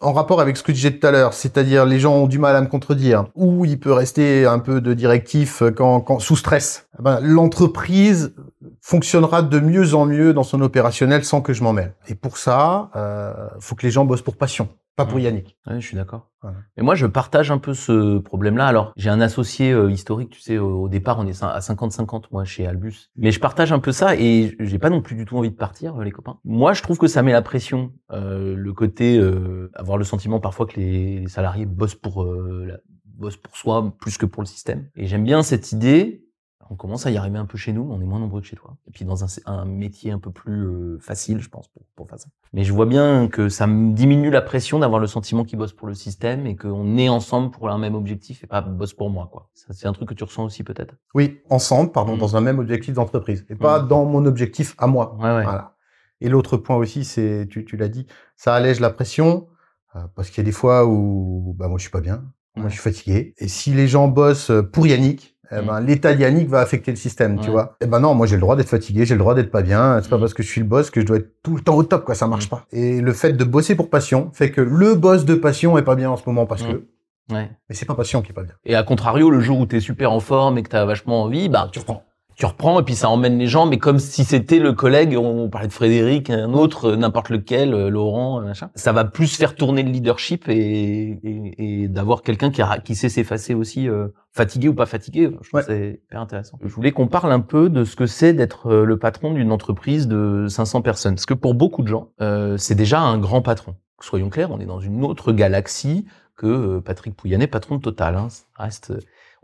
[0.00, 2.54] en rapport avec ce que disais tout à l'heure, c'est-à-dire les gens ont du mal
[2.56, 6.88] à me contredire, ou il peut rester un peu de directif quand, quand sous stress.
[6.98, 8.34] Eh ben, L'entreprise
[8.80, 11.94] fonctionnera de mieux en mieux dans son opérationnel sans que je m'en mêle.
[12.08, 14.68] Et pour ça, euh, faut que les gens bossent pour passion.
[14.96, 15.56] Pas pour Yannick.
[15.66, 16.30] Oui, je suis d'accord.
[16.76, 18.66] Mais moi, je partage un peu ce problème-là.
[18.66, 22.44] Alors, j'ai un associé euh, historique, tu sais, au, départ, on est à 50-50, moi,
[22.44, 23.10] chez Albus.
[23.16, 25.56] Mais je partage un peu ça et j'ai pas non plus du tout envie de
[25.56, 26.38] partir, euh, les copains.
[26.44, 30.38] Moi, je trouve que ça met la pression, euh, le côté, euh, avoir le sentiment
[30.38, 32.76] parfois que les, les salariés bossent pour, la,
[33.06, 34.88] bossent pour soi plus que pour le système.
[34.96, 36.23] Et j'aime bien cette idée
[36.70, 38.56] on commence à y arriver un peu chez nous, on est moins nombreux que chez
[38.56, 38.76] toi.
[38.86, 42.08] Et puis dans un, un métier un peu plus euh, facile, je pense, pour, pour,
[42.08, 42.28] faire ça.
[42.52, 45.72] Mais je vois bien que ça me diminue la pression d'avoir le sentiment qu'ils bossent
[45.72, 49.10] pour le système et qu'on est ensemble pour un même objectif et pas bosse pour
[49.10, 49.50] moi, quoi.
[49.54, 50.94] C'est un truc que tu ressens aussi peut-être?
[51.14, 52.20] Oui, ensemble, pardon, mmh.
[52.20, 53.88] dans un même objectif d'entreprise et pas mmh.
[53.88, 55.16] dans mon objectif à moi.
[55.18, 55.44] Ouais, ouais.
[55.44, 55.76] Voilà.
[56.20, 59.48] Et l'autre point aussi, c'est, tu, tu l'as dit, ça allège la pression
[59.96, 62.24] euh, parce qu'il y a des fois où, bah moi je suis pas bien,
[62.56, 63.34] moi je suis fatigué.
[63.38, 65.86] Et si les gens bossent pour Yannick, eh ben, mm.
[65.86, 67.76] l'état Yannick va affecter le système, tu vois.
[67.80, 70.00] Eh ben non, moi j'ai le droit d'être fatigué, j'ai le droit d'être pas bien.
[70.02, 70.20] C'est pas mm.
[70.20, 72.04] parce que je suis le boss que je dois être tout le temps au top,
[72.04, 72.14] quoi.
[72.14, 72.50] Ça marche mm.
[72.50, 72.66] pas.
[72.72, 75.96] Et le fait de bosser pour passion fait que le boss de passion est pas
[75.96, 76.84] bien en ce moment parce que.
[77.32, 77.50] Ouais.
[77.68, 78.54] Mais c'est pas passion qui est pas bien.
[78.64, 81.48] Et à contrario, le jour où t'es super en forme et que t'as vachement envie,
[81.48, 82.04] bah tu reprends.
[82.36, 85.48] Tu reprends et puis ça emmène les gens, mais comme si c'était le collègue, on
[85.48, 88.70] parlait de Frédéric, un autre, n'importe lequel, euh, Laurent, machin.
[88.74, 92.94] Ça va plus faire tourner le leadership et, et, et d'avoir quelqu'un qui, a, qui
[92.94, 95.30] sait s'effacer aussi, euh, fatigué ou pas fatigué.
[95.40, 96.58] Je trouve c'est hyper intéressant.
[96.62, 99.52] Je voulais qu'on parle un peu de ce que c'est d'être euh, le patron d'une
[99.52, 101.14] entreprise de 500 personnes.
[101.14, 103.76] Parce que pour beaucoup de gens, euh, c'est déjà un grand patron.
[104.00, 106.04] Soyons clairs, on est dans une autre galaxie
[106.36, 108.16] que Patrick Pouyanné, patron de Total.
[108.16, 108.26] Hein.
[108.56, 108.92] reste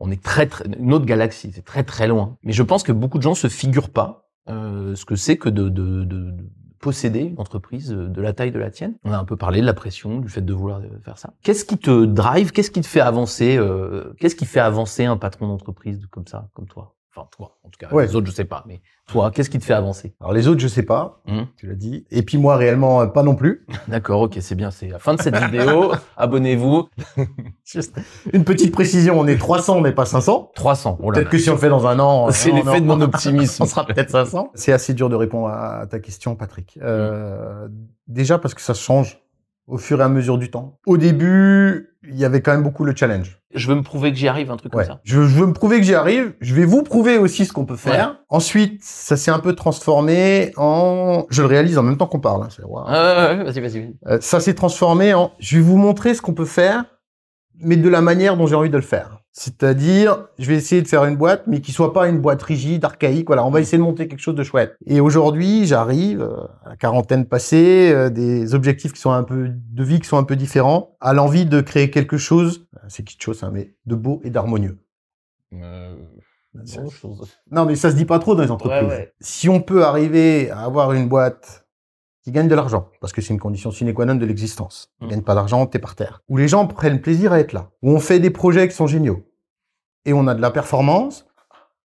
[0.01, 2.37] on est très, très une autre galaxie, c'est très très loin.
[2.43, 5.49] Mais je pense que beaucoup de gens se figurent pas euh, ce que c'est que
[5.49, 6.35] de,
[6.81, 8.95] posséder une entreprise de la taille de la tienne.
[9.05, 11.35] On a un peu parlé de la pression, du fait de vouloir faire ça.
[11.43, 12.53] Qu'est-ce qui te drive?
[12.53, 16.49] Qu'est-ce qui te fait avancer euh, Qu'est-ce qui fait avancer un patron d'entreprise comme ça,
[16.55, 16.97] comme toi?
[17.15, 17.89] Enfin, toi, en tout cas.
[18.01, 18.63] Les autres, je sais pas.
[18.69, 20.15] Mais toi, qu'est-ce qui te fait avancer?
[20.21, 21.21] Alors, les autres, je sais pas.
[21.27, 21.49] Hum.
[21.57, 22.07] Tu l'as dit.
[22.13, 23.67] Et puis, moi, réellement, euh, pas non plus.
[23.89, 24.71] D'accord, ok, c'est bien.
[24.71, 25.93] C'est la fin de cette vidéo.
[26.17, 26.89] Abonnez-vous.
[27.65, 27.99] Juste
[28.33, 29.19] une petite précision.
[29.19, 30.53] On est 300, mais pas 500.
[30.55, 30.99] 300.
[31.03, 32.31] peut-être que si on le fait dans un an.
[32.31, 33.65] C'est l'effet de mon optimisme.
[33.65, 34.53] on sera peut-être 500.
[34.55, 36.79] C'est assez dur de répondre à ta question, Patrick.
[36.81, 37.69] Euh,
[38.07, 39.21] déjà parce que ça change
[39.67, 40.79] au fur et à mesure du temps.
[40.87, 43.41] Au début, il y avait quand même beaucoup le challenge.
[43.55, 45.01] Je veux me prouver que j'y arrive, un truc comme ça.
[45.05, 46.35] Je, veux me prouver que j'y arrive.
[46.41, 48.17] Je vais vous prouver aussi ce qu'on peut faire.
[48.29, 51.27] Ensuite, ça s'est un peu transformé en.
[51.31, 52.45] Je le réalise en même temps qu'on parle.
[52.45, 52.85] Hein.
[52.87, 53.95] Ah, vas-y, vas-y.
[54.07, 55.33] Euh, ça s'est transformé en.
[55.41, 56.85] Je vais vous montrer ce qu'on peut faire,
[57.59, 59.20] mais de la manière dont j'ai envie de le faire.
[59.33, 62.85] C'est-à-dire, je vais essayer de faire une boîte, mais qui soit pas une boîte rigide,
[62.85, 63.29] archaïque.
[63.29, 64.77] Voilà, on va essayer de monter quelque chose de chouette.
[64.87, 69.49] Et aujourd'hui, j'arrive euh, à la quarantaine passée, euh, des objectifs qui sont un peu
[69.49, 73.05] de vie qui sont un peu différents, à l'envie de créer quelque chose, euh, c'est
[73.05, 74.79] quelque chose, hein, mais de beau et d'harmonieux.
[75.55, 75.95] Euh,
[77.51, 79.09] non, mais ça se dit pas trop dans les entreprises.
[79.21, 81.60] Si on peut arriver à avoir une boîte
[82.23, 84.93] qui gagne de l'argent, parce que c'est une condition sine qua non de l'existence.
[85.01, 85.09] Mmh.
[85.09, 86.23] gagnes pas d'argent, t'es par terre.
[86.29, 87.71] Où les gens prennent plaisir à être là.
[87.83, 89.27] Où on fait des projets qui sont géniaux.
[90.05, 91.27] Et on a de la performance,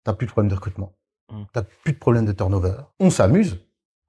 [0.03, 0.93] t'as plus de problème de recrutement.
[1.31, 1.43] Mmh.
[1.53, 2.75] T'as plus de problème de turnover.
[2.99, 3.59] On s'amuse.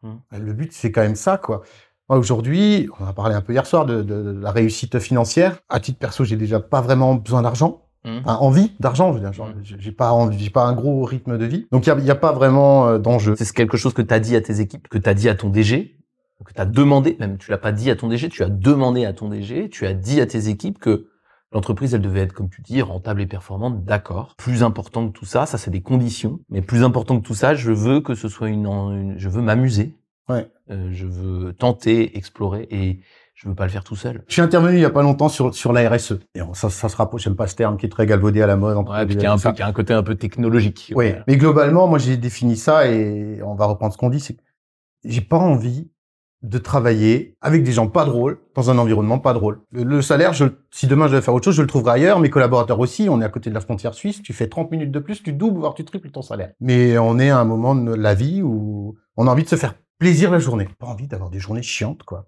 [0.02, 0.14] Mmh.
[0.38, 1.62] Le but, c'est quand même ça, quoi.
[2.08, 5.60] Moi, aujourd'hui, on a parlé un peu hier soir de, la réussite financière.
[5.68, 7.86] À titre perso, j'ai déjà pas vraiment besoin d'argent.
[8.04, 11.44] Enfin, envie d'argent, je veux dire, j'ai pas envie, j'ai pas un gros rythme de
[11.44, 11.66] vie.
[11.70, 13.34] Donc il y a, pas vraiment euh, d'enjeu.
[13.36, 15.34] C'est quelque chose que tu as dit à tes équipes, que tu as dit à
[15.34, 15.99] ton DG,
[16.44, 19.04] que tu as demandé, même tu l'as pas dit à ton DG, tu as demandé
[19.04, 21.06] à ton DG, tu as dit à tes équipes que
[21.52, 24.34] l'entreprise, elle devait être, comme tu dis, rentable et performante, d'accord.
[24.36, 27.54] Plus important que tout ça, ça c'est des conditions, mais plus important que tout ça,
[27.54, 29.94] je veux que ce soit une, je veux m'amuser.
[30.28, 30.48] Ouais.
[30.70, 33.00] Euh, je veux tenter, explorer et
[33.34, 34.22] je veux pas le faire tout seul.
[34.28, 36.20] Je suis intervenu il y a pas longtemps sur sur la RSE.
[36.34, 38.56] Et ça, ça se rapproche, j'aime pas ce terme qui est très galvaudé à la
[38.56, 38.76] mode.
[38.88, 40.92] Ouais, puis qui a un peu, qui a un côté un peu technologique.
[40.94, 44.34] Oui, mais globalement, moi j'ai défini ça et on va reprendre ce qu'on dit, c'est
[44.34, 44.42] que
[45.04, 45.90] j'ai pas envie
[46.42, 49.60] de travailler avec des gens pas drôles dans un environnement pas drôle.
[49.72, 52.18] Le, salaire, je, si demain je vais faire autre chose, je le trouverai ailleurs.
[52.18, 54.22] Mes collaborateurs aussi, on est à côté de la frontière suisse.
[54.22, 56.52] Tu fais 30 minutes de plus, tu doubles voire tu triples ton salaire.
[56.60, 59.56] Mais on est à un moment de la vie où on a envie de se
[59.56, 60.68] faire plaisir la journée.
[60.78, 62.26] Pas envie d'avoir des journées chiantes, quoi.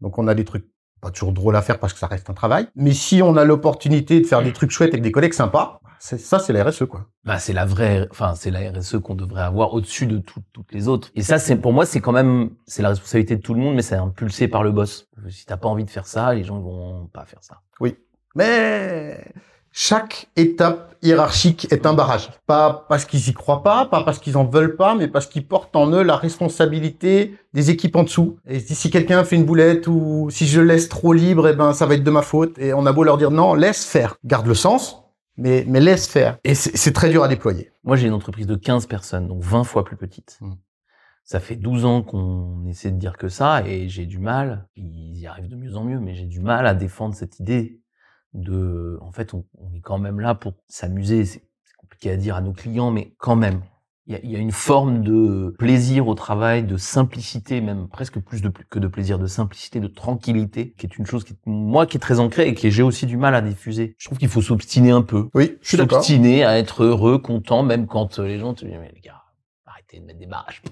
[0.00, 0.66] Donc on a des trucs
[1.02, 2.68] pas toujours drôles à faire parce que ça reste un travail.
[2.74, 6.38] Mais si on a l'opportunité de faire des trucs chouettes avec des collègues sympas, ça,
[6.40, 7.06] c'est la RSE quoi.
[7.24, 10.88] Bah c'est la vraie, enfin c'est la RSE qu'on devrait avoir au-dessus de toutes les
[10.88, 11.10] autres.
[11.14, 13.76] Et ça, c'est pour moi, c'est quand même, c'est la responsabilité de tout le monde,
[13.76, 15.08] mais c'est impulsé par le boss.
[15.28, 17.60] Si t'as pas envie de faire ça, les gens vont pas faire ça.
[17.78, 17.96] Oui,
[18.34, 19.24] mais
[19.72, 22.30] chaque étape hiérarchique est un barrage.
[22.46, 25.46] Pas parce qu'ils y croient pas, pas parce qu'ils en veulent pas, mais parce qu'ils
[25.46, 28.36] portent en eux la responsabilité des équipes en dessous.
[28.46, 31.86] Et si quelqu'un fait une boulette ou si je laisse trop libre, eh ben ça
[31.86, 32.58] va être de ma faute.
[32.58, 34.16] Et on a beau leur dire non, laisse faire.
[34.24, 35.02] Garde le sens,
[35.36, 36.38] mais, mais laisse faire.
[36.44, 37.72] Et c'est très dur à déployer.
[37.84, 40.38] Moi, j'ai une entreprise de 15 personnes, donc 20 fois plus petite.
[40.40, 40.54] Hmm.
[41.24, 45.16] Ça fait 12 ans qu'on essaie de dire que ça, et j'ai du mal, ils
[45.18, 47.81] y arrivent de mieux en mieux, mais j'ai du mal à défendre cette idée
[48.34, 51.24] de, en fait, on, on est quand même là pour s'amuser.
[51.24, 51.42] C'est
[51.78, 53.60] compliqué à dire à nos clients, mais quand même,
[54.06, 58.48] il y, a, une forme de plaisir au travail, de simplicité, même presque plus de,
[58.48, 62.00] que de plaisir, de simplicité, de tranquillité, qui est une chose qui, moi, qui est
[62.00, 63.94] très ancrée et que j'ai aussi du mal à diffuser.
[63.98, 65.28] Je trouve qu'il faut s'obstiner un peu.
[65.34, 65.98] Oui, je suis d'accord.
[65.98, 69.22] S'obstiner à être heureux, content, même quand euh, les gens te disent, mais les gars,
[69.66, 70.62] arrêtez de mettre des barrages.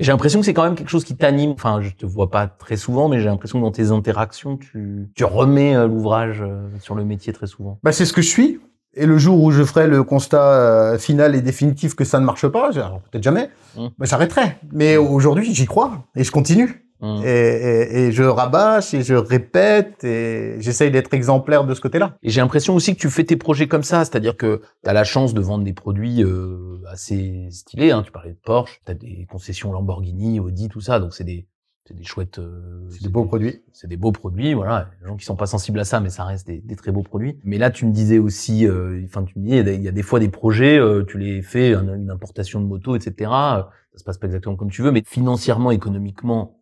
[0.00, 1.50] J'ai l'impression que c'est quand même quelque chose qui t'anime.
[1.50, 5.10] Enfin, je te vois pas très souvent, mais j'ai l'impression que dans tes interactions, tu,
[5.14, 7.78] tu remets euh, l'ouvrage euh, sur le métier très souvent.
[7.82, 8.60] Bah, c'est ce que je suis.
[8.94, 12.24] Et le jour où je ferai le constat euh, final et définitif que ça ne
[12.24, 13.86] marche pas, peut-être jamais, mmh.
[13.98, 14.56] bah, j'arrêterai.
[14.72, 15.00] Mais mmh.
[15.00, 16.89] aujourd'hui, j'y crois et je continue.
[17.00, 17.22] Mmh.
[17.24, 22.16] Et, et, je rabâche et je répète et j'essaye d'être exemplaire de ce côté-là.
[22.22, 24.92] Et j'ai l'impression aussi que tu fais tes projets comme ça, c'est-à-dire que tu as
[24.92, 27.90] la chance de vendre des produits euh, assez stylés.
[27.90, 28.02] Hein.
[28.02, 31.46] Tu parlais de Porsche, tu as des concessions Lamborghini, Audi, tout ça, donc c'est des
[31.86, 32.38] c'est des chouettes.
[32.38, 33.62] euh, C'est des beaux produits.
[33.72, 34.90] c'est des beaux produits, voilà.
[35.00, 37.02] Les gens qui sont pas sensibles à ça, mais ça reste des, des très beaux
[37.02, 37.38] produits.
[37.42, 39.74] Mais là, tu me disais aussi, euh, enfin, tu me disais, il y a des-
[39.74, 42.66] il y, a des fois des projets, euh, tu les fais, un- une importation de
[42.66, 43.30] moto, etc.
[43.56, 46.59] euh, Ça se passe pas exactement comme tu veux, mais financièrement, économiquement,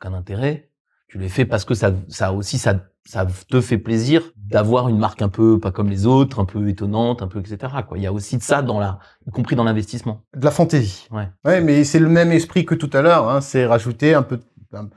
[0.00, 0.70] aucun intérêt.
[1.08, 2.74] Tu les fais parce que ça, ça aussi, ça,
[3.06, 6.68] ça te fait plaisir d'avoir une marque un peu pas comme les autres, un peu
[6.68, 7.72] étonnante, un peu etc.
[7.86, 7.96] Quoi.
[7.96, 10.24] Il y a aussi de ça dans la, y compris dans l'investissement.
[10.36, 11.08] De la fantaisie.
[11.10, 11.28] Ouais.
[11.46, 13.30] Ouais, mais c'est le même esprit que tout à l'heure.
[13.30, 13.40] Hein.
[13.40, 14.42] C'est rajouter un peu, de,
[14.74, 14.90] un,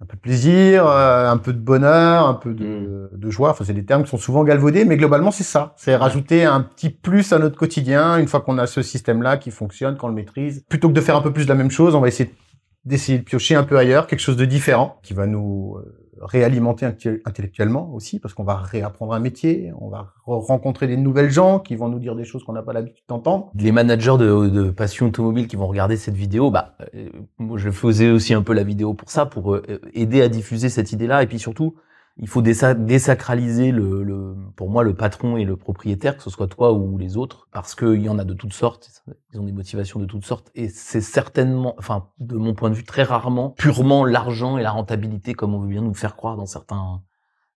[0.00, 3.50] un peu de plaisir, euh, un peu de bonheur, un peu de, de joie.
[3.50, 5.74] Enfin, c'est des termes qui sont souvent galvaudés, mais globalement, c'est ça.
[5.76, 9.50] C'est rajouter un petit plus à notre quotidien une fois qu'on a ce système-là qui
[9.50, 10.64] fonctionne, qu'on le maîtrise.
[10.70, 12.34] Plutôt que de faire un peu plus de la même chose, on va essayer
[12.84, 16.86] d'essayer de piocher un peu ailleurs, quelque chose de différent qui va nous euh, réalimenter
[16.86, 21.30] intellectu- intellectuellement aussi, parce qu'on va réapprendre un métier, on va re- rencontrer des nouvelles
[21.30, 23.50] gens qui vont nous dire des choses qu'on n'a pas l'habitude d'entendre.
[23.56, 27.70] les managers de, de passion automobile qui vont regarder cette vidéo, bah, euh, moi je
[27.70, 31.22] faisais aussi un peu la vidéo pour ça, pour euh, aider à diffuser cette idée-là,
[31.22, 31.74] et puis surtout,
[32.16, 36.30] il faut désa- désacraliser le, le, pour moi, le patron et le propriétaire, que ce
[36.30, 39.44] soit toi ou les autres, parce qu'il y en a de toutes sortes, ils ont
[39.44, 43.02] des motivations de toutes sortes, et c'est certainement, enfin, de mon point de vue, très
[43.02, 47.02] rarement, purement l'argent et la rentabilité, comme on veut bien nous faire croire dans certains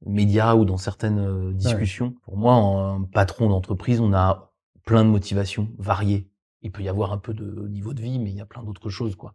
[0.06, 2.16] médias ou dans certaines euh, discussions.
[2.24, 4.54] Pour moi, un patron d'entreprise, on a
[4.86, 6.30] plein de motivations variées.
[6.62, 8.64] Il peut y avoir un peu de niveau de vie, mais il y a plein
[8.64, 9.34] d'autres choses, quoi.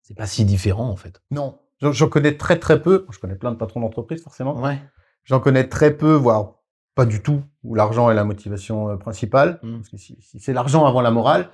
[0.00, 1.22] C'est pas si différent, en fait.
[1.30, 1.58] Non.
[1.90, 3.06] J'en- connais très très peu.
[3.10, 4.60] Je connais plein de patrons d'entreprise, forcément.
[4.60, 4.78] Ouais.
[5.24, 6.54] J'en connais très peu, voire
[6.94, 9.58] pas du tout, où l'argent est la motivation euh, principale.
[9.62, 9.76] Mm.
[9.78, 11.48] Parce que si, si c'est l'argent avant la morale,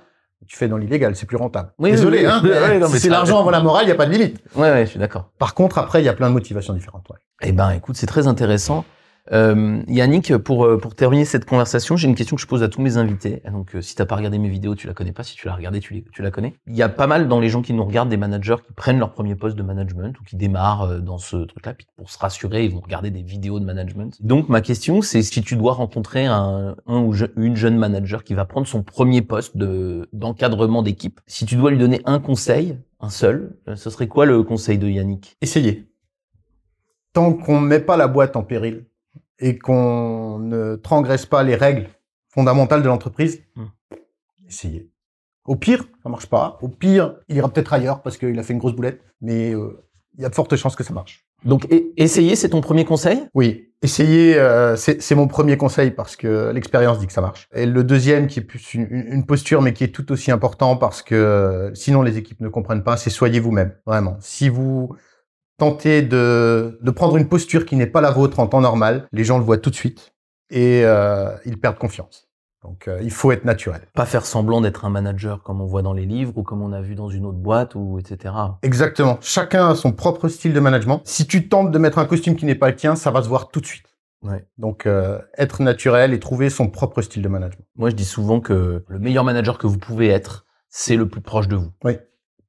[0.47, 1.73] tu fais dans l'illégal, c'est plus rentable.
[1.79, 2.41] Oui, Désolé, oui, hein.
[2.79, 4.41] Non, si c'est l'argent avant la morale, il n'y a pas de limite.
[4.55, 5.31] Ouais, ouais, je suis d'accord.
[5.37, 7.09] Par contre, après, il y a plein de motivations différentes.
[7.09, 7.17] ouais.
[7.41, 8.85] Eh ben, écoute, c'est très intéressant.
[9.31, 12.67] Euh, Yannick, pour euh, pour terminer cette conversation, j'ai une question que je pose à
[12.67, 13.43] tous mes invités.
[13.51, 15.23] Donc, euh, si t'as pas regardé mes vidéos, tu la connais pas.
[15.23, 16.55] Si tu l'as regardé, tu, tu la connais.
[16.67, 18.99] Il y a pas mal dans les gens qui nous regardent des managers qui prennent
[18.99, 21.73] leur premier poste de management ou qui démarrent euh, dans ce truc-là.
[21.73, 24.17] Puis pour se rassurer, ils vont regarder des vidéos de management.
[24.21, 28.33] Donc, ma question, c'est si tu dois rencontrer un, un ou une jeune manager qui
[28.33, 32.79] va prendre son premier poste de d'encadrement d'équipe, si tu dois lui donner un conseil,
[32.99, 35.37] un seul, euh, ce serait quoi le conseil de Yannick?
[35.41, 35.87] Essayez.
[37.13, 38.85] Tant qu'on met pas la boîte en péril
[39.39, 41.87] et qu'on ne transgresse pas les règles
[42.29, 43.65] fondamentales de l'entreprise, Mm.
[44.47, 44.89] essayez.
[45.45, 46.57] Au pire, ça marche pas.
[46.61, 49.01] Au pire, il ira peut-être ailleurs parce qu'il a fait une grosse boulette.
[49.21, 49.83] Mais euh,
[50.17, 51.25] il y a de fortes chances que ça marche.
[51.45, 53.23] Donc, e- essayer, c'est ton premier conseil?
[53.33, 57.47] Oui, essayez, euh, c'est c'est mon premier conseil parce que l'expérience dit que ça marche.
[57.55, 60.75] Et le deuxième, qui est plus une, une posture, mais qui est tout aussi important
[60.75, 64.17] parce que euh, sinon les équipes ne comprennent pas, c'est soyez vous-même, vraiment.
[64.19, 64.93] Si vous
[65.59, 69.23] tentez de, de prendre une posture qui n'est pas la vôtre en temps normal, les
[69.23, 70.13] gens le voient tout de suite
[70.49, 72.27] et euh, ils perdent confiance.
[72.63, 73.81] Donc euh, il faut être naturel.
[73.93, 76.73] pas faire semblant d'être un manager comme on voit dans les livres ou comme on
[76.73, 78.33] a vu dans une autre boîte ou etc.
[78.63, 79.17] Exactement.
[79.21, 81.01] Chacun a son propre style de management.
[81.05, 83.29] Si tu tentes de mettre un costume qui n'est pas le tien, ça va se
[83.29, 83.85] voir tout de suite.
[84.23, 84.45] Ouais.
[84.57, 87.65] Donc euh, être naturel et trouver son propre style de management.
[87.77, 91.21] Moi, je dis souvent que le meilleur manager que vous pouvez être, c'est le plus
[91.21, 91.71] proche de vous.
[91.85, 91.97] Oui.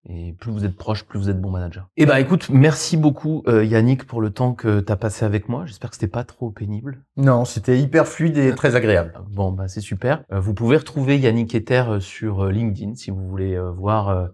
[0.08, 1.88] Et plus vous êtes proche, plus vous êtes bon manager.
[1.98, 5.48] Eh ben, écoute, merci beaucoup euh, Yannick pour le temps que tu as passé avec
[5.48, 5.66] moi.
[5.66, 7.04] J'espère que c'était pas trop pénible.
[7.18, 9.12] Non, c'était hyper fluide et très agréable.
[9.30, 10.24] Bon, bah c'est super.
[10.32, 14.08] Euh, vous pouvez retrouver Yannick Ether euh, sur euh, LinkedIn si vous voulez euh, voir
[14.08, 14.26] euh,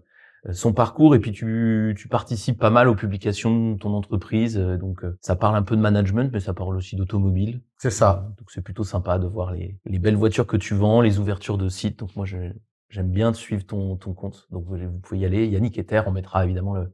[0.53, 4.57] son parcours et puis tu, tu participes pas mal aux publications de ton entreprise.
[4.57, 7.59] euh, donc euh, ça parle un peu de management, mais ça parle aussi d'automobile.
[7.77, 8.29] C'est ça.
[8.37, 11.57] Donc c'est plutôt sympa de voir les, les belles voitures que tu vends, les ouvertures
[11.57, 11.99] de sites.
[11.99, 12.53] Donc moi je-
[12.89, 14.47] j'aime bien te suivre ton, ton compte.
[14.51, 15.47] Donc vous, pouvez y aller.
[15.47, 16.93] Yannick Ether, on mettra évidemment le,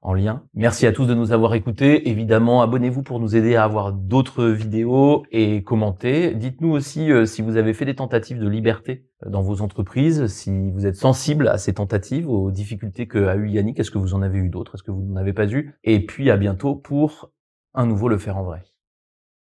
[0.00, 0.44] en lien.
[0.54, 2.08] Merci à tous de nous avoir écoutés.
[2.08, 6.34] Évidemment, abonnez-vous pour nous aider à avoir d'autres vidéos et commentez.
[6.34, 10.26] Dites-nous aussi euh, si vous avez fait des tentatives de liberté euh, dans vos entreprises,
[10.26, 13.80] si vous êtes sensible à ces tentatives, aux difficultés que a eu Yannick.
[13.80, 14.76] Est-ce que vous en avez eu d'autres?
[14.76, 15.74] Est-ce que vous n'en avez pas eu?
[15.84, 17.30] Et puis à bientôt pour
[17.74, 18.62] un nouveau Le Faire en Vrai.